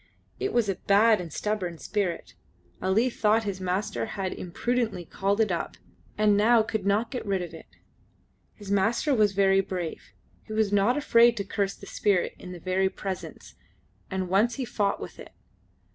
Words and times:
It 0.39 0.51
was 0.51 0.67
a 0.67 0.77
bad 0.77 1.21
and 1.21 1.31
stubborn 1.31 1.77
spirit. 1.77 2.33
Ali 2.81 3.07
thought 3.07 3.43
his 3.43 3.61
master 3.61 4.07
had 4.17 4.33
imprudently 4.33 5.05
called 5.05 5.39
it 5.39 5.51
up, 5.51 5.77
and 6.17 6.35
now 6.35 6.63
could 6.63 6.87
not 6.87 7.11
get 7.11 7.23
rid 7.23 7.43
of 7.43 7.53
it. 7.53 7.67
His 8.55 8.71
master 8.71 9.13
was 9.13 9.33
very 9.33 9.61
brave; 9.61 10.01
he 10.41 10.53
was 10.53 10.73
not 10.73 10.97
afraid 10.97 11.37
to 11.37 11.43
curse 11.43 11.75
this 11.75 11.91
spirit 11.91 12.33
in 12.39 12.51
the 12.51 12.59
very 12.59 12.89
Presence; 12.89 13.53
and 14.09 14.27
once 14.27 14.55
he 14.55 14.65
fought 14.65 14.99
with 14.99 15.19
it. 15.19 15.33